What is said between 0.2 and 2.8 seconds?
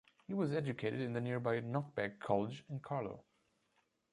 He was educated in the nearby Knockbeg College in